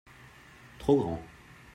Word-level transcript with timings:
trop 0.79 0.95
grand. 0.97 1.21